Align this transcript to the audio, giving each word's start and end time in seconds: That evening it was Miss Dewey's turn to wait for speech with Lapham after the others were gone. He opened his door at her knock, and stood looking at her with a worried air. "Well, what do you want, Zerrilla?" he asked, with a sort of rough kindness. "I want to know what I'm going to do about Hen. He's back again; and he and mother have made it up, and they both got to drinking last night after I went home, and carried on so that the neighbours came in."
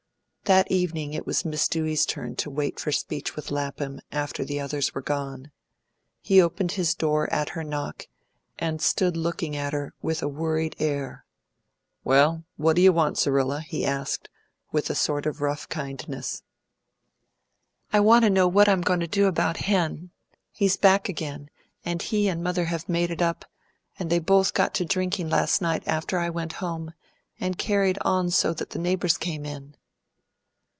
That 0.45 0.69
evening 0.69 1.13
it 1.13 1.25
was 1.25 1.45
Miss 1.45 1.65
Dewey's 1.69 2.05
turn 2.05 2.35
to 2.37 2.49
wait 2.49 2.77
for 2.77 2.91
speech 2.91 3.37
with 3.37 3.51
Lapham 3.51 4.01
after 4.11 4.43
the 4.43 4.59
others 4.59 4.93
were 4.93 5.01
gone. 5.01 5.49
He 6.19 6.41
opened 6.41 6.73
his 6.73 6.93
door 6.93 7.31
at 7.31 7.47
her 7.49 7.63
knock, 7.63 8.09
and 8.59 8.81
stood 8.81 9.15
looking 9.15 9.55
at 9.55 9.71
her 9.71 9.93
with 10.01 10.21
a 10.21 10.27
worried 10.27 10.75
air. 10.77 11.23
"Well, 12.03 12.43
what 12.57 12.75
do 12.75 12.81
you 12.81 12.91
want, 12.91 13.17
Zerrilla?" 13.17 13.61
he 13.61 13.85
asked, 13.85 14.27
with 14.73 14.89
a 14.89 14.95
sort 14.95 15.25
of 15.25 15.39
rough 15.39 15.69
kindness. 15.69 16.43
"I 17.93 18.01
want 18.01 18.25
to 18.25 18.29
know 18.29 18.49
what 18.49 18.67
I'm 18.67 18.81
going 18.81 18.99
to 18.99 19.07
do 19.07 19.27
about 19.27 19.55
Hen. 19.55 20.09
He's 20.51 20.75
back 20.75 21.07
again; 21.07 21.47
and 21.85 22.01
he 22.01 22.27
and 22.27 22.43
mother 22.43 22.65
have 22.65 22.89
made 22.89 23.09
it 23.09 23.21
up, 23.21 23.45
and 23.97 24.09
they 24.09 24.19
both 24.19 24.53
got 24.53 24.73
to 24.73 24.83
drinking 24.83 25.29
last 25.29 25.61
night 25.61 25.83
after 25.87 26.17
I 26.19 26.29
went 26.29 26.53
home, 26.53 26.93
and 27.39 27.57
carried 27.57 27.97
on 28.01 28.31
so 28.31 28.53
that 28.55 28.71
the 28.71 28.79
neighbours 28.79 29.17
came 29.17 29.45
in." 29.45 29.75